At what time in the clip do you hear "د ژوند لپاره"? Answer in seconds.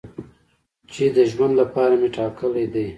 1.15-1.93